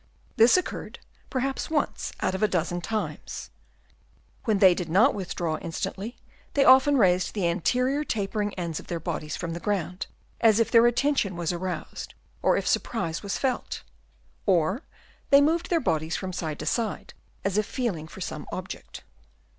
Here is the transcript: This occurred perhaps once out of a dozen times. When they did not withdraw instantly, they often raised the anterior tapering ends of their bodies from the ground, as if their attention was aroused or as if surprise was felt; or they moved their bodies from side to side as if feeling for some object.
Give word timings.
This 0.35 0.57
occurred 0.57 0.97
perhaps 1.29 1.69
once 1.69 2.11
out 2.21 2.33
of 2.33 2.41
a 2.41 2.47
dozen 2.47 2.81
times. 2.81 3.51
When 4.45 4.57
they 4.57 4.73
did 4.73 4.89
not 4.89 5.13
withdraw 5.13 5.57
instantly, 5.59 6.17
they 6.55 6.65
often 6.65 6.97
raised 6.97 7.35
the 7.35 7.47
anterior 7.47 8.03
tapering 8.03 8.51
ends 8.55 8.79
of 8.79 8.87
their 8.87 8.99
bodies 8.99 9.35
from 9.35 9.53
the 9.53 9.59
ground, 9.59 10.07
as 10.39 10.59
if 10.59 10.71
their 10.71 10.87
attention 10.87 11.35
was 11.35 11.53
aroused 11.53 12.15
or 12.41 12.57
as 12.57 12.63
if 12.63 12.67
surprise 12.67 13.21
was 13.21 13.37
felt; 13.37 13.83
or 14.47 14.81
they 15.29 15.39
moved 15.39 15.69
their 15.69 15.79
bodies 15.79 16.15
from 16.15 16.33
side 16.33 16.57
to 16.57 16.65
side 16.65 17.13
as 17.45 17.59
if 17.59 17.67
feeling 17.67 18.07
for 18.07 18.21
some 18.21 18.47
object. 18.51 19.03